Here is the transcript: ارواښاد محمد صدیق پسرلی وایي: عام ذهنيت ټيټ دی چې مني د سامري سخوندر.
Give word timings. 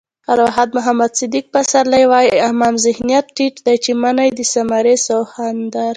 ارواښاد 0.33 0.69
محمد 0.77 1.11
صدیق 1.19 1.45
پسرلی 1.55 2.03
وایي: 2.11 2.29
عام 2.45 2.59
ذهنيت 2.85 3.25
ټيټ 3.35 3.55
دی 3.65 3.75
چې 3.83 3.91
مني 4.01 4.29
د 4.37 4.39
سامري 4.53 4.95
سخوندر. 5.07 5.89